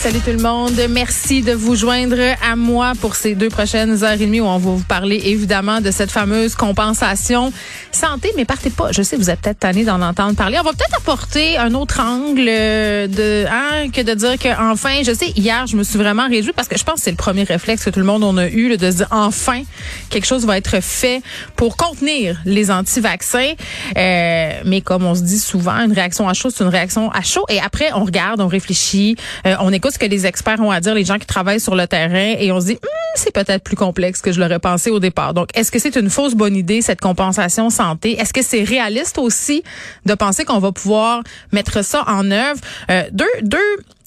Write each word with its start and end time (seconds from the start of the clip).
Salut 0.00 0.20
tout 0.20 0.30
le 0.30 0.38
monde. 0.38 0.80
Merci 0.88 1.42
de 1.42 1.52
vous 1.52 1.74
joindre 1.74 2.16
à 2.42 2.56
moi 2.56 2.92
pour 3.02 3.16
ces 3.16 3.34
deux 3.34 3.50
prochaines 3.50 4.02
heures 4.02 4.12
et 4.12 4.24
demie 4.24 4.40
où 4.40 4.46
on 4.46 4.56
va 4.56 4.70
vous 4.70 4.82
parler 4.84 5.20
évidemment 5.26 5.82
de 5.82 5.90
cette 5.90 6.10
fameuse 6.10 6.54
compensation 6.54 7.52
santé. 7.92 8.32
Mais 8.34 8.46
partez 8.46 8.70
pas. 8.70 8.92
Je 8.92 9.02
sais, 9.02 9.18
vous 9.18 9.28
êtes 9.28 9.42
peut-être 9.42 9.58
tanné 9.58 9.84
d'en 9.84 10.00
entendre 10.00 10.34
parler. 10.36 10.56
On 10.58 10.62
va 10.62 10.72
peut-être 10.72 10.96
apporter 10.96 11.58
un 11.58 11.74
autre 11.74 12.00
angle 12.00 12.46
de, 12.46 13.44
hein, 13.46 13.90
que 13.92 14.00
de 14.00 14.14
dire 14.14 14.38
que 14.38 14.72
enfin, 14.72 15.02
je 15.04 15.12
sais, 15.12 15.32
hier, 15.36 15.66
je 15.66 15.76
me 15.76 15.82
suis 15.82 15.98
vraiment 15.98 16.26
réjouie 16.28 16.54
parce 16.56 16.68
que 16.68 16.78
je 16.78 16.84
pense 16.84 16.94
que 16.94 17.00
c'est 17.02 17.10
le 17.10 17.18
premier 17.18 17.44
réflexe 17.44 17.84
que 17.84 17.90
tout 17.90 18.00
le 18.00 18.06
monde 18.06 18.24
en 18.24 18.38
a 18.38 18.48
eu, 18.48 18.74
de 18.78 18.90
se 18.90 18.96
dire 18.96 19.08
enfin, 19.10 19.60
quelque 20.08 20.26
chose 20.26 20.46
va 20.46 20.56
être 20.56 20.82
fait 20.82 21.20
pour 21.56 21.76
contenir 21.76 22.40
les 22.46 22.70
anti-vaccins. 22.70 23.52
Euh, 23.98 24.50
mais 24.64 24.80
comme 24.80 25.04
on 25.04 25.14
se 25.14 25.20
dit 25.20 25.38
souvent, 25.38 25.76
une 25.76 25.92
réaction 25.92 26.26
à 26.26 26.32
chaud, 26.32 26.48
c'est 26.48 26.64
une 26.64 26.70
réaction 26.70 27.10
à 27.10 27.20
chaud. 27.20 27.44
Et 27.50 27.60
après, 27.60 27.92
on 27.92 28.06
regarde, 28.06 28.40
on 28.40 28.48
réfléchit, 28.48 29.16
euh, 29.44 29.56
on 29.60 29.70
écoute 29.74 29.89
ce 29.90 29.98
que 29.98 30.06
les 30.06 30.26
experts 30.26 30.60
ont 30.60 30.70
à 30.70 30.80
dire, 30.80 30.94
les 30.94 31.04
gens 31.04 31.18
qui 31.18 31.26
travaillent 31.26 31.60
sur 31.60 31.74
le 31.74 31.86
terrain, 31.86 32.34
et 32.38 32.50
on 32.52 32.60
se 32.60 32.66
dit, 32.66 32.72
hum, 32.72 32.88
c'est 33.14 33.32
peut-être 33.32 33.62
plus 33.62 33.76
complexe 33.76 34.20
que 34.20 34.32
je 34.32 34.40
l'aurais 34.40 34.58
pensé 34.58 34.90
au 34.90 35.00
départ. 35.00 35.34
Donc, 35.34 35.48
est-ce 35.54 35.70
que 35.70 35.78
c'est 35.78 35.96
une 35.96 36.10
fausse 36.10 36.34
bonne 36.34 36.56
idée, 36.56 36.82
cette 36.82 37.00
compensation 37.00 37.70
santé? 37.70 38.18
Est-ce 38.20 38.32
que 38.32 38.42
c'est 38.42 38.62
réaliste 38.62 39.18
aussi 39.18 39.62
de 40.06 40.14
penser 40.14 40.44
qu'on 40.44 40.58
va 40.58 40.72
pouvoir 40.72 41.22
mettre 41.52 41.84
ça 41.84 42.04
en 42.06 42.30
œuvre? 42.30 42.60
Euh, 42.90 43.04
deux, 43.12 43.26
deux, 43.42 43.58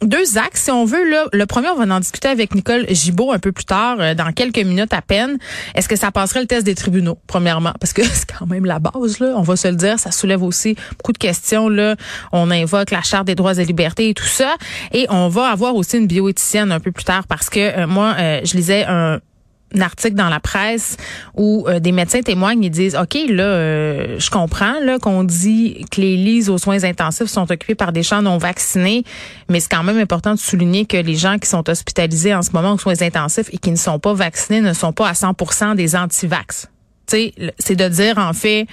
deux 0.05 0.38
axes, 0.38 0.63
si 0.63 0.71
on 0.71 0.85
veut. 0.85 1.09
Là. 1.09 1.25
Le 1.31 1.45
premier, 1.45 1.70
on 1.70 1.75
va 1.75 1.95
en 1.95 1.99
discuter 1.99 2.27
avec 2.27 2.55
Nicole 2.55 2.85
Gibault 2.90 3.32
un 3.32 3.40
peu 3.40 3.51
plus 3.51 3.65
tard, 3.65 3.98
euh, 3.99 4.13
dans 4.15 4.32
quelques 4.32 4.59
minutes 4.59 4.93
à 4.93 5.01
peine. 5.01 5.37
Est-ce 5.76 5.87
que 5.87 5.96
ça 5.96 6.12
passerait 6.12 6.41
le 6.41 6.48
test 6.48 6.65
des 6.65 6.76
tribunaux, 6.76 7.18
premièrement? 7.27 7.73
Parce 7.79 7.93
que 7.93 8.04
c'est 8.13 8.31
quand 8.31 8.46
même 8.46 8.65
la 8.65 8.79
base, 8.79 9.20
là. 9.20 9.34
On 9.35 9.43
va 9.43 9.55
se 9.55 9.68
le 9.68 9.76
dire. 9.76 9.99
Ça 9.99 10.12
soulève 10.12 10.43
aussi 10.43 10.76
beaucoup 10.98 11.13
de 11.13 11.18
questions. 11.18 11.70
Là. 11.70 11.96
On 12.31 12.49
invoque 12.51 12.91
la 12.91 13.01
Charte 13.01 13.27
des 13.27 13.35
droits 13.35 13.54
et 13.54 13.65
libertés 13.65 14.09
et 14.09 14.13
tout 14.13 14.24
ça. 14.26 14.55
Et 14.91 15.05
on 15.09 15.27
va 15.27 15.48
avoir 15.48 15.76
aussi 15.76 15.98
une 15.98 16.07
bioéthicienne 16.07 16.71
un 16.71 16.79
peu 16.79 16.91
plus 16.91 17.04
tard 17.04 17.27
parce 17.27 17.49
que 17.49 17.59
euh, 17.59 17.87
moi, 17.87 18.15
euh, 18.18 18.41
je 18.43 18.55
lisais 18.55 18.85
un 18.85 19.04
un 19.04 19.20
article 19.82 20.16
dans 20.16 20.29
la 20.29 20.40
presse 20.40 20.98
où 21.35 21.66
euh, 21.68 21.79
des 21.79 21.91
médecins 21.91 22.21
témoignent 22.21 22.63
et 22.63 22.70
disent 22.70 22.96
OK 22.96 23.18
là 23.29 23.43
euh, 23.43 24.20
je 24.20 24.30
comprends 24.30 24.80
là 24.82 24.99
qu'on 24.99 25.24
dit 25.24 25.85
que 25.91 26.02
les 26.02 26.15
lits 26.15 26.49
aux 26.49 26.57
soins 26.57 26.84
intensifs 26.84 27.27
sont 27.27 27.52
occupés 27.52 27.76
par 27.76 27.91
des 27.91 28.04
gens 28.04 28.21
non 28.21 28.38
vaccinés 28.38 29.04
mais 29.49 29.60
c'est 29.60 29.71
quand 29.71 29.84
même 29.84 29.98
important 29.98 30.34
de 30.34 30.40
souligner 30.40 30.85
que 30.85 30.98
les 30.98 31.15
gens 31.15 31.38
qui 31.40 31.49
sont 31.49 31.70
hospitalisés 31.70 32.34
en 32.34 32.41
ce 32.41 32.52
moment 32.52 32.74
aux 32.74 32.77
soins 32.77 33.02
intensifs 33.02 33.49
et 33.52 33.57
qui 33.57 33.71
ne 33.71 33.77
sont 33.77 33.99
pas 33.99 34.13
vaccinés 34.13 34.62
ne 34.62 34.74
sont 34.74 34.93
pas 34.93 35.07
à 35.07 35.13
100% 35.13 35.76
des 35.76 35.96
anti-vax. 35.96 36.70
c'est 37.08 37.76
de 37.76 37.87
dire 37.87 38.18
en 38.18 38.34
fait 38.34 38.68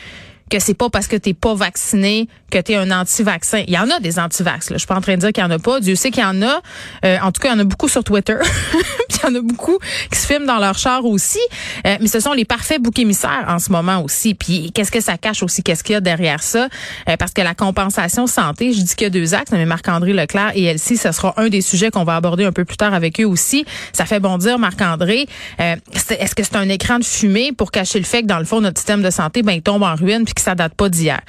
que 0.51 0.59
c'est 0.59 0.75
pas 0.75 0.91
parce 0.91 1.07
que 1.07 1.17
t'es 1.17 1.33
pas 1.33 1.55
vacciné 1.55 2.29
que 2.51 2.59
tu 2.59 2.73
es 2.73 2.77
un 2.77 2.91
anti-vaccin. 2.91 3.63
Il 3.69 3.73
y 3.73 3.79
en 3.79 3.89
a 3.89 4.01
des 4.01 4.19
anti-vax. 4.19 4.73
Je 4.73 4.79
suis 4.79 4.87
pas 4.87 4.97
en 4.97 5.01
train 5.01 5.15
de 5.15 5.21
dire 5.21 5.33
qu'il 5.33 5.43
y 5.43 5.47
en 5.47 5.51
a 5.51 5.61
pas. 5.61 5.81
Dieu 5.81 5.95
sait 5.95 6.11
qu'il 6.11 6.23
y 6.23 6.27
en 6.27 6.43
a. 6.43 6.61
Euh, 7.05 7.19
en 7.23 7.31
tout 7.31 7.41
cas, 7.41 7.51
il 7.51 7.53
y 7.53 7.55
en 7.55 7.61
a 7.61 7.65
beaucoup 7.65 7.89
sur 7.89 8.03
Twitter. 8.03 8.37
il 9.09 9.17
y 9.17 9.31
en 9.31 9.35
a 9.37 9.41
beaucoup 9.41 9.79
qui 10.11 10.19
se 10.19 10.27
filment 10.27 10.47
dans 10.47 10.59
leur 10.59 10.77
char 10.77 11.05
aussi. 11.05 11.39
Euh, 11.87 11.97
mais 12.01 12.09
ce 12.09 12.19
sont 12.19 12.33
les 12.33 12.45
parfaits 12.45 12.83
boucs 12.83 12.99
émissaires 12.99 13.45
en 13.47 13.61
ce 13.61 13.71
moment 13.71 14.03
aussi. 14.03 14.35
Puis 14.35 14.73
qu'est-ce 14.75 14.91
que 14.91 15.01
ça 15.01 15.17
cache 15.17 15.43
aussi? 15.45 15.63
Qu'est-ce 15.63 15.85
qu'il 15.85 15.93
y 15.93 15.97
a 15.97 16.01
derrière 16.01 16.43
ça? 16.43 16.69
Euh, 17.09 17.17
parce 17.17 17.33
que 17.33 17.41
la 17.41 17.55
compensation 17.55 18.27
santé, 18.27 18.73
je 18.73 18.81
dis 18.83 18.95
qu'il 18.97 19.05
y 19.05 19.07
a 19.07 19.11
deux 19.11 19.35
axes, 19.35 19.53
mais 19.53 19.65
Marc-André 19.65 20.13
Leclerc 20.13 20.51
et 20.57 20.65
Elsie, 20.65 20.97
ce 20.97 21.13
sera 21.13 21.35
un 21.37 21.49
des 21.49 21.61
sujets 21.61 21.91
qu'on 21.91 22.05
va 22.05 22.17
aborder 22.17 22.45
un 22.45 22.53
peu 22.53 22.65
plus 22.65 22.77
tard 22.77 22.95
avec 22.95 23.21
eux 23.21 23.27
aussi. 23.27 23.65
Ça 23.93 24.07
fait 24.07 24.19
bondir 24.19 24.59
Marc-André. 24.59 25.27
Est-ce 25.59 26.35
que 26.35 26.43
c'est 26.43 26.57
un 26.57 26.69
écran 26.69 26.99
de 26.99 27.05
fumée 27.05 27.53
pour 27.53 27.71
cacher 27.71 28.01
le 28.01 28.05
fait 28.05 28.23
que 28.23 28.27
dans 28.27 28.41
le 28.41 28.45
fond, 28.45 28.61
notre 28.61 28.79
système 28.79 29.03
de 29.03 29.11
santé, 29.11 29.43
ben, 29.43 29.53
il 29.53 29.63
tombe 29.63 29.83
en 29.85 29.95
ruine 29.95 30.25
ça 30.41 30.55
date 30.55 30.75
pas 30.75 30.89
d'hier? 30.89 31.21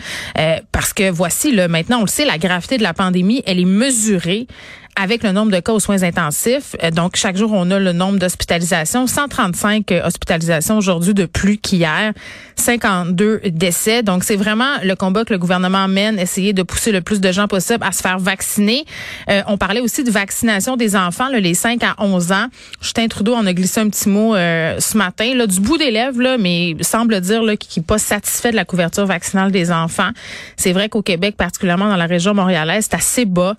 parce 0.72 0.94
que 0.94 1.10
voici, 1.10 1.52
le 1.52 1.68
maintenant, 1.68 2.00
on 2.00 2.02
le 2.02 2.08
sait, 2.08 2.26
la 2.26 2.38
gravité 2.38 2.78
de 2.78 2.84
la 2.84 2.94
pandémie, 2.94 3.44
elle 3.46 3.60
est 3.60 3.66
mesurée 3.66 4.48
avec 4.96 5.24
le 5.24 5.32
nombre 5.32 5.52
de 5.52 5.60
cas 5.60 5.72
aux 5.72 5.80
soins 5.80 6.04
intensifs. 6.04 6.76
Euh, 6.84 6.92
donc, 6.92 7.16
chaque 7.16 7.38
jour, 7.38 7.52
on 7.54 7.70
a 7.72 7.80
le 7.80 7.94
nombre 7.94 8.20
d'hospitalisations. 8.20 9.08
135 9.08 9.92
euh, 9.92 10.06
hospitalisations 10.06 10.78
aujourd'hui 10.78 11.14
de 11.14 11.26
plus 11.26 11.58
qu'hier. 11.58 12.14
52 12.56 13.42
décès. 13.46 14.04
Donc, 14.04 14.24
c'est 14.24 14.36
vraiment 14.36 14.78
le 14.84 14.96
combat 14.96 15.26
que 15.26 15.34
le 15.34 15.40
gouvernement 15.40 15.88
mène, 15.88 16.20
essayer 16.20 16.54
de 16.54 16.62
pousser 16.64 16.92
le 16.92 17.02
plus 17.02 17.20
de 17.20 17.32
gens 17.32 17.48
possible 17.48 17.84
à 17.84 17.92
se 17.92 18.02
faire 18.02 18.20
vacciner. 18.20 18.86
Euh, 19.30 19.42
on 19.48 19.58
parlait 19.58 19.80
aussi 19.80 20.04
de 20.04 20.12
vaccination 20.12 20.78
des 20.78 20.96
enfants, 20.96 21.30
là, 21.30 21.40
les 21.40 21.54
5 21.54 21.84
à 21.84 21.96
11 21.98 22.32
ans. 22.32 22.48
Justin 22.82 23.08
Trudeau 23.08 23.34
en 23.34 23.46
a 23.48 23.54
glissé 23.54 23.80
un 23.80 23.90
petit 23.90 24.10
mot 24.10 24.36
ce 24.36 24.98
matin, 24.98 25.34
là, 25.36 25.48
du 25.48 25.60
bout 25.60 25.78
des 25.78 25.92
lèvres, 25.92 26.22
là, 26.22 26.38
mais 26.38 26.76
semble 26.82 27.20
dire 27.22 27.42
qu'il 27.60 27.82
n'est 27.82 27.86
pas 27.86 27.98
satisfait 27.98 28.52
de 28.52 28.56
la 28.56 28.66
couverture 28.66 29.06
vaccinale 29.06 29.52
des 29.52 29.72
enfants. 29.72 30.10
C'est 30.58 30.72
vrai 30.72 30.90
qu'au 30.90 31.02
Québec, 31.02 31.36
particulièrement 31.38 31.90
dans 31.90 31.96
la 31.96 32.06
région 32.06 32.34
montréalaise, 32.34 32.88
c'est 32.90 32.98
assez 32.98 33.26
bas. 33.26 33.56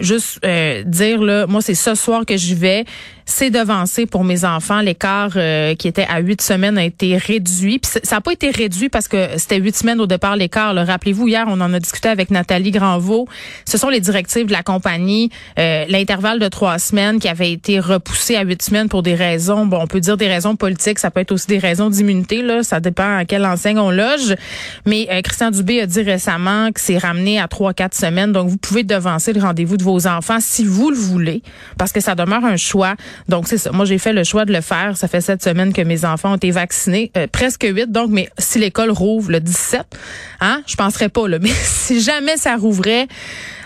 juste 0.00 0.40
dire 0.84 1.22
là, 1.22 1.46
moi 1.46 1.60
c'est 1.62 1.74
ce 1.74 1.94
soir 1.94 2.24
que 2.26 2.36
j'y 2.36 2.54
vais 2.54 2.84
c'est 3.30 3.50
devancé 3.50 4.06
pour 4.06 4.24
mes 4.24 4.44
enfants. 4.44 4.80
L'écart 4.80 5.32
euh, 5.36 5.74
qui 5.74 5.88
était 5.88 6.06
à 6.08 6.20
huit 6.20 6.42
semaines 6.42 6.76
a 6.76 6.84
été 6.84 7.16
réduit. 7.16 7.78
Puis 7.78 7.92
ça 8.02 8.16
n'a 8.16 8.20
pas 8.20 8.32
été 8.32 8.50
réduit 8.50 8.88
parce 8.88 9.08
que 9.08 9.38
c'était 9.38 9.58
huit 9.58 9.76
semaines 9.76 10.00
au 10.00 10.06
départ 10.06 10.36
l'écart. 10.36 10.74
Rappelez-vous, 10.74 11.28
hier, 11.28 11.46
on 11.48 11.60
en 11.60 11.72
a 11.72 11.78
discuté 11.78 12.08
avec 12.08 12.30
Nathalie 12.30 12.72
Granvaux. 12.72 13.28
Ce 13.64 13.78
sont 13.78 13.88
les 13.88 14.00
directives 14.00 14.46
de 14.46 14.52
la 14.52 14.62
compagnie. 14.62 15.30
Euh, 15.58 15.84
l'intervalle 15.88 16.40
de 16.40 16.48
trois 16.48 16.78
semaines 16.78 17.20
qui 17.20 17.28
avait 17.28 17.52
été 17.52 17.78
repoussé 17.78 18.36
à 18.36 18.42
huit 18.42 18.62
semaines 18.62 18.88
pour 18.88 19.02
des 19.02 19.14
raisons, 19.14 19.66
bon, 19.66 19.78
on 19.80 19.86
peut 19.86 20.00
dire 20.00 20.16
des 20.16 20.28
raisons 20.28 20.56
politiques, 20.56 20.98
ça 20.98 21.10
peut 21.10 21.20
être 21.20 21.32
aussi 21.32 21.46
des 21.46 21.58
raisons 21.58 21.88
d'immunité, 21.88 22.42
là. 22.42 22.62
Ça 22.62 22.80
dépend 22.80 23.18
à 23.18 23.24
quelle 23.24 23.46
enseigne 23.46 23.78
on 23.78 23.90
loge. 23.90 24.34
Mais 24.86 25.06
euh, 25.10 25.22
Christian 25.22 25.50
Dubé 25.50 25.80
a 25.80 25.86
dit 25.86 26.02
récemment 26.02 26.72
que 26.72 26.80
c'est 26.80 26.98
ramené 26.98 27.40
à 27.40 27.46
trois, 27.46 27.74
quatre 27.74 27.94
semaines. 27.94 28.32
Donc, 28.32 28.48
vous 28.48 28.56
pouvez 28.56 28.82
devancer 28.82 29.32
le 29.32 29.40
rendez-vous 29.40 29.76
de 29.76 29.84
vos 29.84 30.06
enfants 30.06 30.38
si 30.40 30.64
vous 30.64 30.90
le 30.90 30.96
voulez, 30.96 31.42
parce 31.78 31.92
que 31.92 32.00
ça 32.00 32.14
demeure 32.14 32.44
un 32.44 32.56
choix. 32.56 32.96
Donc, 33.28 33.48
c'est 33.48 33.58
ça. 33.58 33.72
Moi, 33.72 33.84
j'ai 33.84 33.98
fait 33.98 34.12
le 34.12 34.24
choix 34.24 34.44
de 34.44 34.52
le 34.52 34.60
faire. 34.60 34.96
Ça 34.96 35.08
fait 35.08 35.20
sept 35.20 35.42
semaines 35.42 35.72
que 35.72 35.82
mes 35.82 36.04
enfants 36.04 36.32
ont 36.32 36.36
été 36.36 36.50
vaccinés. 36.50 37.10
Euh, 37.16 37.26
presque 37.30 37.64
huit. 37.64 37.90
Donc, 37.90 38.10
mais 38.10 38.28
si 38.38 38.58
l'école 38.58 38.90
rouvre 38.90 39.30
le 39.30 39.40
17, 39.40 39.82
hein, 40.40 40.62
je 40.66 40.76
penserais 40.76 41.08
pas, 41.08 41.28
là. 41.28 41.38
Mais 41.42 41.50
si 41.50 42.00
jamais 42.00 42.36
ça 42.36 42.56
rouvrait, 42.56 43.08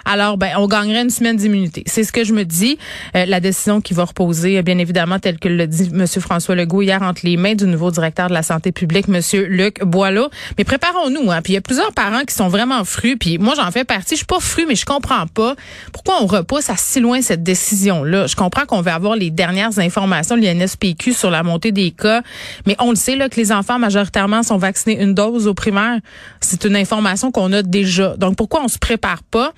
alors 0.05 0.37
ben 0.37 0.53
on 0.59 0.67
gagnerait 0.67 1.03
une 1.03 1.11
semaine 1.11 1.37
d'immunité. 1.37 1.83
C'est 1.87 2.05
ce 2.05 2.13
que 2.13 2.25
je 2.25 2.33
me 2.33 2.45
dis. 2.45 2.79
Euh, 3.17 3.25
la 3.27 3.41
décision 3.41 3.81
qui 3.81 3.95
va 3.95 4.05
reposer, 4.05 4.63
bien 4.63 4.79
évidemment, 4.79 5.19
telle 5.19 5.39
que 5.39 5.49
le 5.49 5.67
dit 5.67 5.91
M. 5.93 6.07
François 6.07 6.55
Legault 6.55 6.83
hier 6.83 7.03
entre 7.03 7.23
les 7.25 7.37
mains 7.37 7.55
du 7.55 7.67
nouveau 7.67 7.91
directeur 7.91 8.29
de 8.29 8.35
la 8.35 8.43
santé 8.43 8.73
publique, 8.73 9.07
M. 9.09 9.21
Luc 9.49 9.83
Boileau. 9.83 10.29
Mais 10.59 10.65
préparons-nous. 10.65 11.31
Hein. 11.31 11.41
Puis 11.43 11.53
il 11.53 11.57
y 11.57 11.59
a 11.59 11.63
plusieurs 11.63 11.93
parents 11.93 12.25
qui 12.25 12.35
sont 12.35 12.49
vraiment 12.49 12.85
frus. 12.85 13.17
Puis 13.17 13.39
moi, 13.39 13.55
j'en 13.57 13.71
fais 13.71 13.85
partie. 13.85 14.15
Je 14.15 14.19
suis 14.19 14.27
pas 14.27 14.41
fru, 14.41 14.65
mais 14.69 14.75
je 14.75 14.85
comprends 14.85 15.27
pas 15.27 15.55
pourquoi 15.93 16.23
on 16.23 16.27
repousse 16.27 16.71
à 16.71 16.77
si 16.77 17.01
loin 17.01 17.23
cette 17.23 17.43
décision-là. 17.43 18.27
Je 18.27 18.37
comprends 18.37 18.67
qu'on 18.67 18.81
va 18.81 18.95
avoir 18.95 19.17
les 19.17 19.31
dernières 19.31 19.79
informations 19.79 20.37
de 20.37 20.43
l'INSPQ 20.43 21.13
sur 21.13 21.31
la 21.31 21.43
montée 21.43 21.73
des 21.73 21.91
cas, 21.91 22.23
mais 22.67 22.77
on 22.79 22.91
le 22.91 22.97
sait 22.97 23.17
là 23.17 23.29
que 23.29 23.37
les 23.37 23.53
enfants 23.53 23.79
majoritairement 23.79 24.43
sont 24.43 24.57
vaccinés 24.57 25.01
une 25.01 25.15
dose 25.15 25.47
au 25.47 25.55
primaire. 25.55 26.01
C'est 26.41 26.65
une 26.65 26.77
information 26.77 27.31
qu'on 27.31 27.53
a 27.53 27.63
déjà. 27.63 28.17
Donc 28.17 28.37
pourquoi 28.37 28.63
on 28.63 28.69
se 28.69 28.79
prépare 28.79 29.23
pas? 29.23 29.53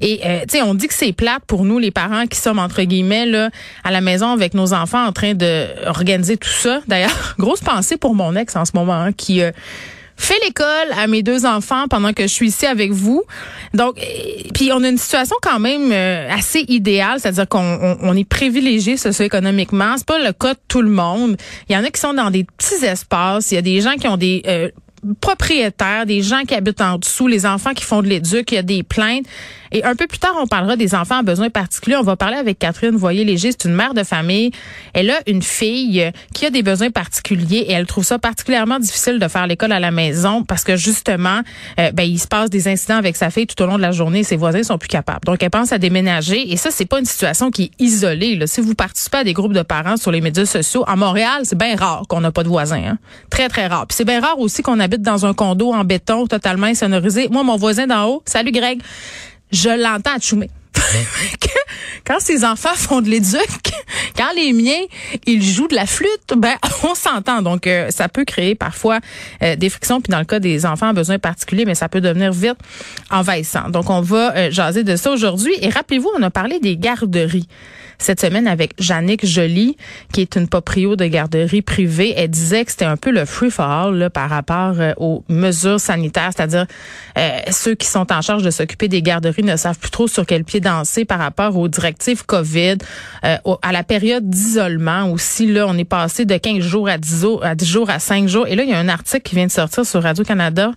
Et 0.00 0.20
euh, 0.24 0.40
tu 0.42 0.58
sais, 0.58 0.62
on 0.62 0.74
dit 0.74 0.88
que 0.88 0.94
c'est 0.94 1.12
plate 1.12 1.42
pour 1.46 1.64
nous 1.64 1.78
les 1.78 1.90
parents 1.90 2.26
qui 2.26 2.38
sommes 2.38 2.58
entre 2.58 2.82
guillemets 2.82 3.26
là 3.26 3.50
à 3.84 3.90
la 3.90 4.00
maison 4.00 4.30
avec 4.30 4.54
nos 4.54 4.72
enfants 4.72 5.04
en 5.04 5.12
train 5.12 5.34
de 5.34 5.66
organiser 5.86 6.36
tout 6.36 6.48
ça. 6.48 6.80
D'ailleurs, 6.86 7.34
grosse 7.38 7.60
pensée 7.60 7.96
pour 7.96 8.14
mon 8.14 8.36
ex 8.36 8.54
en 8.56 8.64
ce 8.64 8.72
moment 8.74 8.94
hein, 8.94 9.12
qui 9.12 9.42
euh, 9.42 9.50
fait 10.16 10.38
l'école 10.44 10.66
à 10.96 11.06
mes 11.06 11.22
deux 11.22 11.46
enfants 11.46 11.86
pendant 11.88 12.12
que 12.12 12.22
je 12.22 12.28
suis 12.28 12.48
ici 12.48 12.66
avec 12.66 12.90
vous. 12.90 13.22
Donc, 13.74 13.96
puis 14.54 14.70
on 14.72 14.82
a 14.82 14.88
une 14.88 14.98
situation 14.98 15.36
quand 15.42 15.60
même 15.60 15.92
euh, 15.92 16.28
assez 16.30 16.64
idéale, 16.68 17.20
c'est-à-dire 17.20 17.48
qu'on 17.48 17.98
on, 18.00 18.16
est 18.16 18.28
privilégié 18.28 18.96
socio-économiquement. 18.96 19.94
C'est 19.96 20.06
pas 20.06 20.18
le 20.18 20.32
cas 20.32 20.54
de 20.54 20.60
tout 20.66 20.82
le 20.82 20.90
monde. 20.90 21.36
Il 21.68 21.74
y 21.74 21.76
en 21.76 21.84
a 21.84 21.90
qui 21.90 22.00
sont 22.00 22.14
dans 22.14 22.30
des 22.30 22.44
petits 22.44 22.84
espaces. 22.84 23.52
Il 23.52 23.56
y 23.56 23.58
a 23.58 23.62
des 23.62 23.80
gens 23.80 23.94
qui 23.94 24.08
ont 24.08 24.16
des 24.16 24.72
propriétaires, 25.20 26.06
des 26.06 26.22
gens 26.22 26.42
qui 26.42 26.54
habitent 26.54 26.80
en 26.80 26.98
dessous, 26.98 27.26
les 27.26 27.46
enfants 27.46 27.74
qui 27.74 27.84
font 27.84 28.02
de 28.02 28.08
l'éduc, 28.08 28.52
il 28.52 28.54
y 28.56 28.58
a 28.58 28.62
des 28.62 28.82
plaintes. 28.82 29.26
Et 29.72 29.84
un 29.84 29.94
peu 29.94 30.06
plus 30.06 30.18
tard, 30.18 30.34
on 30.40 30.46
parlera 30.46 30.76
des 30.76 30.94
enfants 30.94 31.18
à 31.18 31.22
besoins 31.22 31.50
particuliers. 31.50 31.96
On 31.96 32.02
va 32.02 32.16
parler 32.16 32.36
avec 32.36 32.58
Catherine 32.58 32.96
Voyer-Léger, 32.96 33.50
c'est 33.52 33.68
une 33.68 33.74
mère 33.74 33.94
de 33.94 34.02
famille. 34.02 34.50
Elle 34.94 35.10
a 35.10 35.18
une 35.26 35.42
fille 35.42 36.10
qui 36.34 36.46
a 36.46 36.50
des 36.50 36.62
besoins 36.62 36.90
particuliers 36.90 37.64
et 37.68 37.72
elle 37.72 37.86
trouve 37.86 38.04
ça 38.04 38.18
particulièrement 38.18 38.78
difficile 38.78 39.18
de 39.18 39.28
faire 39.28 39.46
l'école 39.46 39.72
à 39.72 39.80
la 39.80 39.90
maison 39.90 40.42
parce 40.44 40.64
que 40.64 40.76
justement, 40.76 41.40
euh, 41.78 41.90
ben, 41.92 42.04
il 42.04 42.18
se 42.18 42.26
passe 42.26 42.50
des 42.50 42.68
incidents 42.68 42.96
avec 42.96 43.16
sa 43.16 43.30
fille 43.30 43.46
tout 43.46 43.62
au 43.62 43.66
long 43.66 43.76
de 43.76 43.82
la 43.82 43.92
journée. 43.92 44.24
Ses 44.24 44.36
voisins 44.36 44.62
sont 44.62 44.78
plus 44.78 44.88
capables. 44.88 45.24
Donc, 45.24 45.42
elle 45.42 45.50
pense 45.50 45.72
à 45.72 45.78
déménager 45.78 46.50
et 46.50 46.56
ça, 46.56 46.70
c'est 46.70 46.86
pas 46.86 46.98
une 46.98 47.04
situation 47.04 47.50
qui 47.50 47.64
est 47.64 47.70
isolée. 47.78 48.36
Là. 48.36 48.46
Si 48.46 48.60
vous 48.60 48.74
participez 48.74 49.18
à 49.18 49.24
des 49.24 49.32
groupes 49.32 49.52
de 49.52 49.62
parents 49.62 49.96
sur 49.96 50.10
les 50.10 50.20
médias 50.20 50.46
sociaux, 50.46 50.84
à 50.86 50.96
Montréal, 50.96 51.42
c'est 51.44 51.58
bien 51.58 51.76
rare 51.76 52.04
qu'on 52.08 52.20
n'a 52.20 52.32
pas 52.32 52.42
de 52.42 52.48
voisins. 52.48 52.82
Hein? 52.84 52.98
Très, 53.30 53.48
très 53.48 53.66
rare. 53.66 53.86
Puis 53.86 53.96
c'est 53.96 54.04
bien 54.04 54.20
rare 54.20 54.38
aussi 54.38 54.62
qu'on 54.62 54.80
habite 54.80 55.02
dans 55.02 55.26
un 55.26 55.34
condo 55.34 55.72
en 55.72 55.84
béton 55.84 56.26
totalement 56.26 56.66
insonorisé. 56.66 57.28
Moi, 57.30 57.42
mon 57.42 57.56
voisin 57.56 57.86
d'en 57.86 58.06
haut, 58.06 58.22
salut 58.24 58.52
Greg, 58.52 58.80
je 59.50 59.70
l'entends 59.70 60.16
à 60.16 60.20
choumer. 60.20 60.50
quand 62.04 62.20
ces 62.20 62.44
enfants 62.44 62.74
font 62.74 63.00
de 63.00 63.08
l'éduc, 63.08 63.48
quand 64.16 64.32
les 64.36 64.52
miens, 64.52 64.84
ils 65.26 65.42
jouent 65.42 65.68
de 65.68 65.74
la 65.74 65.86
flûte, 65.86 66.34
ben 66.36 66.54
on 66.84 66.94
s'entend. 66.94 67.42
Donc 67.42 67.66
euh, 67.66 67.90
ça 67.90 68.08
peut 68.08 68.24
créer 68.24 68.54
parfois 68.54 69.00
euh, 69.42 69.56
des 69.56 69.68
frictions. 69.68 70.00
Puis 70.00 70.10
dans 70.10 70.18
le 70.18 70.24
cas 70.24 70.40
des 70.40 70.66
enfants 70.66 70.88
à 70.88 70.92
besoins 70.92 71.18
particuliers, 71.18 71.64
mais 71.64 71.74
ça 71.74 71.88
peut 71.88 72.00
devenir 72.00 72.32
vite 72.32 72.58
envahissant. 73.10 73.70
Donc 73.70 73.90
on 73.90 74.00
va 74.00 74.36
euh, 74.36 74.50
jaser 74.50 74.84
de 74.84 74.96
ça 74.96 75.10
aujourd'hui. 75.10 75.52
Et 75.60 75.68
rappelez-vous, 75.68 76.10
on 76.18 76.22
a 76.22 76.30
parlé 76.30 76.58
des 76.60 76.76
garderies 76.76 77.48
cette 78.00 78.20
semaine 78.20 78.46
avec 78.46 78.74
Jannick 78.78 79.26
Joly, 79.26 79.76
qui 80.12 80.20
est 80.20 80.36
une 80.36 80.46
proprio 80.46 80.94
de 80.94 81.04
garderie 81.06 81.62
privée. 81.62 82.14
Elle 82.16 82.30
disait 82.30 82.64
que 82.64 82.70
c'était 82.70 82.84
un 82.84 82.96
peu 82.96 83.10
le 83.10 83.24
free 83.24 83.50
for 83.50 83.68
all 83.68 84.08
par 84.10 84.30
rapport 84.30 84.76
aux 84.98 85.24
mesures 85.28 85.80
sanitaires, 85.80 86.30
c'est-à-dire 86.32 86.66
ceux 87.50 87.74
qui 87.74 87.88
sont 87.88 88.12
en 88.12 88.22
charge 88.22 88.44
de 88.44 88.52
s'occuper 88.52 88.86
des 88.86 89.02
garderies 89.02 89.42
ne 89.42 89.56
savent 89.56 89.80
plus 89.80 89.90
trop 89.90 90.06
sur 90.06 90.24
quel 90.26 90.44
pied 90.44 90.60
danser 90.60 91.04
par 91.04 91.18
rapport 91.18 91.56
aux 91.56 91.66
directives 91.68 92.24
COVID, 92.26 92.78
euh, 93.24 93.36
à 93.62 93.72
la 93.72 93.82
période 93.84 94.28
d'isolement 94.28 95.10
aussi. 95.10 95.46
Là, 95.46 95.66
on 95.68 95.76
est 95.76 95.84
passé 95.84 96.24
de 96.24 96.36
15 96.36 96.60
jours 96.60 96.88
à 96.88 96.98
10 96.98 97.20
jours, 97.20 97.44
à 97.44 97.54
10 97.54 97.66
jours 97.66 97.90
à 97.90 97.98
5 97.98 98.28
jours. 98.28 98.46
Et 98.46 98.56
là, 98.56 98.64
il 98.64 98.70
y 98.70 98.74
a 98.74 98.78
un 98.78 98.88
article 98.88 99.22
qui 99.22 99.34
vient 99.34 99.46
de 99.46 99.52
sortir 99.52 99.86
sur 99.86 100.02
Radio-Canada, 100.02 100.72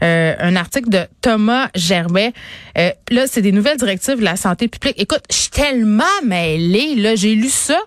un 0.00 0.56
article 0.56 0.88
de 0.88 1.00
Thomas 1.20 1.68
Gervais. 1.74 2.32
là, 2.76 3.24
c'est 3.26 3.42
des 3.42 3.52
nouvelles 3.52 3.78
directives 3.78 4.18
de 4.18 4.24
la 4.24 4.36
santé 4.36 4.68
publique. 4.68 5.00
Écoute, 5.00 5.22
je 5.30 5.36
suis 5.36 5.50
tellement 5.50 6.04
mêlée 6.24 6.82
Là, 6.96 7.14
j'ai 7.14 7.34
lu 7.34 7.48
ça. 7.48 7.78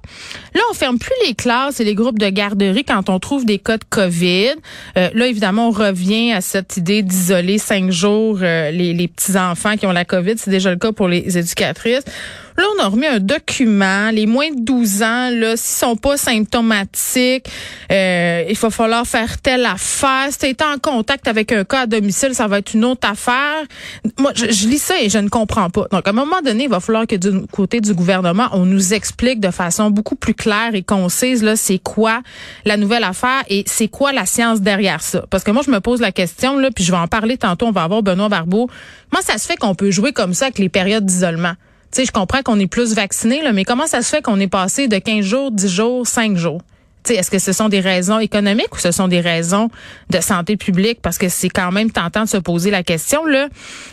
Là, 0.55 0.61
on 0.71 0.73
ferme 0.73 0.97
plus 0.97 1.13
les 1.27 1.35
classes 1.35 1.81
et 1.81 1.83
les 1.83 1.95
groupes 1.95 2.17
de 2.17 2.29
garderie 2.29 2.85
quand 2.85 3.09
on 3.09 3.19
trouve 3.19 3.45
des 3.45 3.59
cas 3.59 3.77
de 3.77 3.83
COVID. 3.89 4.55
Euh, 4.97 5.09
là, 5.13 5.27
évidemment, 5.27 5.67
on 5.67 5.71
revient 5.71 6.31
à 6.31 6.39
cette 6.39 6.77
idée 6.77 7.01
d'isoler 7.03 7.57
cinq 7.57 7.91
jours 7.91 8.39
euh, 8.41 8.71
les, 8.71 8.93
les 8.93 9.09
petits-enfants 9.09 9.75
qui 9.75 9.85
ont 9.85 9.91
la 9.91 10.05
COVID. 10.05 10.35
C'est 10.37 10.51
déjà 10.51 10.69
le 10.71 10.77
cas 10.77 10.93
pour 10.93 11.09
les 11.09 11.37
éducatrices. 11.37 12.05
Là, 12.57 12.63
on 12.77 12.83
a 12.83 12.87
remis 12.87 13.05
un 13.05 13.19
document. 13.19 14.11
Les 14.11 14.25
moins 14.25 14.49
de 14.49 14.61
12 14.61 15.01
ans, 15.03 15.29
là, 15.29 15.57
s'ils 15.57 15.77
sont 15.77 15.97
pas 15.97 16.15
symptomatiques, 16.15 17.47
euh, 17.91 18.45
il 18.49 18.57
va 18.57 18.69
falloir 18.69 19.05
faire 19.05 19.41
telle 19.41 19.65
affaire. 19.65 20.29
Si 20.29 20.55
tu 20.55 20.63
en 20.63 20.77
contact 20.79 21.27
avec 21.27 21.51
un 21.51 21.65
cas 21.65 21.81
à 21.81 21.85
domicile, 21.85 22.33
ça 22.33 22.47
va 22.47 22.59
être 22.59 22.73
une 22.73 22.85
autre 22.85 23.09
affaire. 23.09 23.65
Moi, 24.17 24.31
je, 24.35 24.67
lis 24.67 24.79
ça 24.79 24.93
et 25.01 25.09
je 25.09 25.17
ne 25.17 25.27
comprends 25.27 25.69
pas. 25.69 25.87
Donc, 25.91 26.07
à 26.07 26.11
un 26.11 26.13
moment 26.13 26.41
donné, 26.41 26.63
il 26.63 26.69
va 26.69 26.79
falloir 26.79 27.05
que 27.05 27.17
du 27.17 27.45
côté 27.47 27.81
du 27.81 27.93
gouvernement, 27.93 28.47
on 28.53 28.65
nous 28.65 28.93
explique 28.93 29.41
de 29.41 29.51
façon 29.51 29.91
beaucoup 29.91 30.15
plus 30.15 30.33
claire 30.33 30.44
et 30.73 30.83
concise, 30.83 31.55
c'est 31.55 31.79
quoi 31.79 32.21
la 32.65 32.77
nouvelle 32.77 33.03
affaire 33.03 33.43
et 33.49 33.63
c'est 33.67 33.87
quoi 33.87 34.11
la 34.11 34.25
science 34.25 34.61
derrière 34.61 35.01
ça? 35.01 35.25
Parce 35.29 35.43
que 35.43 35.51
moi, 35.51 35.63
je 35.65 35.71
me 35.71 35.79
pose 35.79 36.01
la 36.01 36.11
question, 36.11 36.57
là, 36.57 36.69
puis 36.73 36.83
je 36.83 36.91
vais 36.91 36.97
en 36.97 37.07
parler 37.07 37.37
tantôt, 37.37 37.67
on 37.67 37.71
va 37.71 37.83
avoir 37.83 38.03
Benoît 38.03 38.29
Barbeau. 38.29 38.69
Comment 39.09 39.23
ça 39.23 39.37
se 39.37 39.45
fait 39.47 39.57
qu'on 39.57 39.75
peut 39.75 39.91
jouer 39.91 40.13
comme 40.13 40.33
ça 40.33 40.45
avec 40.45 40.59
les 40.59 40.69
périodes 40.69 41.05
d'isolement? 41.05 41.53
Tu 41.91 42.01
sais, 42.01 42.05
je 42.05 42.11
comprends 42.11 42.41
qu'on 42.41 42.59
est 42.59 42.67
plus 42.67 42.93
vacciné, 42.93 43.41
là, 43.41 43.53
mais 43.53 43.63
comment 43.63 43.87
ça 43.87 44.01
se 44.01 44.09
fait 44.09 44.21
qu'on 44.21 44.39
est 44.39 44.47
passé 44.47 44.87
de 44.87 44.97
15 44.97 45.25
jours, 45.25 45.51
10 45.51 45.67
jours, 45.67 46.07
5 46.07 46.35
jours? 46.35 46.61
Est-ce 47.13 47.31
que 47.31 47.39
ce 47.39 47.53
sont 47.53 47.69
des 47.69 47.79
raisons 47.79 48.19
économiques 48.19 48.73
ou 48.73 48.79
ce 48.79 48.91
sont 48.91 49.07
des 49.07 49.19
raisons 49.19 49.69
de 50.09 50.19
santé 50.19 50.57
publique? 50.57 50.99
Parce 51.01 51.17
que 51.17 51.29
c'est 51.29 51.49
quand 51.49 51.71
même 51.71 51.91
tentant 51.91 52.23
de 52.23 52.29
se 52.29 52.37
poser 52.37 52.71
la 52.71 52.83
question. 52.83 53.25
Là. 53.25 53.47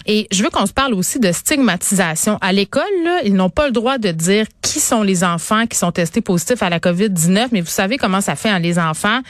Et 0.06 0.26
je 0.32 0.42
veux 0.42 0.50
qu'on 0.50 0.66
se 0.66 0.72
parle 0.72 0.94
aussi 0.94 1.18
de 1.18 1.32
stigmatisation. 1.32 2.38
À 2.40 2.52
l'école, 2.52 2.82
ils 3.24 3.34
n'ont 3.34 3.50
pas 3.50 3.66
le 3.66 3.72
droit 3.72 3.98
de 3.98 4.10
dire 4.10 4.46
qui 4.62 4.80
sont 4.80 5.02
les 5.02 5.24
enfants 5.24 5.66
qui 5.66 5.76
sont 5.76 5.92
testés 5.92 6.20
positifs 6.20 6.62
à 6.62 6.70
la 6.70 6.78
COVID-19, 6.78 7.48
mais 7.52 7.60
vous 7.60 7.66
savez 7.66 7.98
comment 7.98 8.20
ça 8.20 8.36
fait 8.36 8.50
en 8.50 8.58
les 8.58 8.78
enfants? 8.78 9.20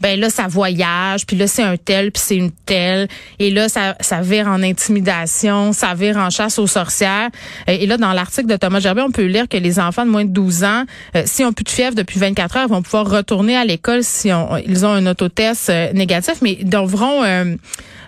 Ben 0.00 0.18
là 0.18 0.30
ça 0.30 0.46
voyage, 0.46 1.26
puis 1.26 1.36
là 1.36 1.46
c'est 1.46 1.62
un 1.62 1.76
tel, 1.76 2.12
puis 2.12 2.22
c'est 2.24 2.36
une 2.36 2.50
telle, 2.50 3.08
et 3.38 3.50
là 3.50 3.68
ça 3.68 3.96
ça 4.00 4.20
vire 4.20 4.48
en 4.48 4.62
intimidation, 4.62 5.72
ça 5.72 5.94
vire 5.94 6.16
en 6.16 6.30
chasse 6.30 6.58
aux 6.58 6.66
sorcières. 6.66 7.30
Et, 7.66 7.86
là 7.86 7.96
dans 7.96 8.12
l'article 8.12 8.48
de 8.48 8.56
Thomas 8.56 8.80
Gerber, 8.80 9.02
on 9.02 9.10
peut 9.10 9.26
lire 9.26 9.48
que 9.48 9.56
les 9.56 9.78
enfants 9.78 10.04
de 10.04 10.10
moins 10.10 10.24
de 10.24 10.30
12 10.30 10.64
ans, 10.64 10.84
euh, 11.16 11.22
si 11.26 11.44
ont 11.44 11.52
plus 11.52 11.64
de 11.64 11.70
fièvre 11.70 11.94
depuis 11.94 12.18
24 12.18 12.56
heures, 12.56 12.68
vont 12.68 12.82
pouvoir 12.82 13.08
retourner 13.08 13.56
à 13.56 13.64
l'école 13.64 14.02
si 14.02 14.32
on, 14.32 14.56
ils 14.56 14.86
ont 14.86 14.92
un 14.92 15.06
autotest 15.06 15.70
euh, 15.70 15.92
négatif, 15.92 16.36
mais 16.42 16.56
ils 16.60 16.68
devront 16.68 17.22
euh, 17.24 17.56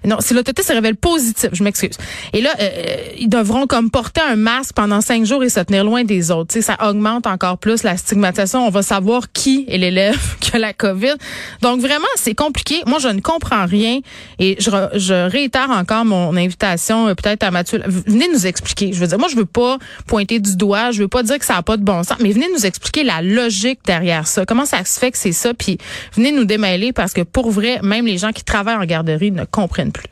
non, 0.04 0.16
si 0.20 0.34
l'autotest 0.34 0.68
se 0.68 0.72
révèle 0.72 0.96
positif, 0.96 1.50
je 1.52 1.62
m'excuse. 1.62 1.96
Et 2.32 2.40
là, 2.40 2.50
euh, 2.60 2.96
ils 3.18 3.28
devront 3.28 3.66
comme 3.66 3.90
porter 3.90 4.20
un 4.20 4.36
masque 4.36 4.74
pendant 4.74 5.00
cinq 5.00 5.24
jours 5.24 5.44
et 5.44 5.48
se 5.48 5.60
tenir 5.60 5.84
loin 5.84 6.02
des 6.02 6.30
autres. 6.30 6.52
sais, 6.52 6.62
ça 6.62 6.76
augmente 6.88 7.26
encore 7.26 7.58
plus 7.58 7.84
la 7.84 7.96
stigmatisation. 7.96 8.66
On 8.66 8.70
va 8.70 8.82
savoir 8.82 9.30
qui 9.32 9.64
est 9.68 9.78
l'élève 9.78 10.18
qui 10.40 10.56
a 10.56 10.58
la 10.58 10.72
COVID. 10.72 11.14
Donc 11.60 11.80
vraiment, 11.82 12.06
c'est 12.16 12.34
compliqué. 12.34 12.82
Moi, 12.86 12.98
je 12.98 13.08
ne 13.08 13.20
comprends 13.20 13.66
rien 13.66 14.00
et 14.38 14.56
je, 14.58 15.28
réitère 15.28 15.70
encore 15.70 16.04
mon 16.04 16.34
invitation 16.36 17.08
euh, 17.08 17.14
peut-être 17.14 17.42
à 17.42 17.50
Mathieu. 17.50 17.82
Venez 17.86 18.28
nous 18.32 18.46
expliquer. 18.46 18.92
Je 18.92 19.00
veux 19.00 19.06
dire, 19.06 19.18
moi, 19.18 19.28
je 19.28 19.36
veux 19.36 19.44
pas 19.44 19.78
pointer 20.06 20.40
du 20.40 20.56
doigt. 20.56 20.90
Je 20.90 21.02
veux 21.02 21.08
pas 21.08 21.22
dire 21.22 21.38
que 21.38 21.44
ça 21.44 21.54
n'a 21.54 21.62
pas 21.62 21.76
de 21.76 21.84
bon 21.84 22.02
sens, 22.02 22.16
mais 22.20 22.32
venez 22.32 22.48
nous 22.54 22.64
expliquer 22.64 23.04
la 23.04 23.20
logique 23.20 23.80
derrière 23.84 24.26
ça. 24.26 24.46
Comment 24.46 24.64
ça 24.64 24.84
se 24.84 24.98
fait 24.98 25.10
que 25.10 25.18
c'est 25.18 25.32
ça? 25.32 25.52
Puis 25.54 25.78
venez 26.14 26.32
nous 26.32 26.44
démêler 26.44 26.92
parce 26.92 27.12
que 27.12 27.22
pour 27.22 27.50
vrai, 27.50 27.80
même 27.82 28.06
les 28.06 28.18
gens 28.18 28.32
qui 28.32 28.44
travaillent 28.44 28.76
en 28.76 28.84
garderie 28.84 29.30
ne 29.30 29.44
comprennent 29.44 29.92
plus. 29.92 30.08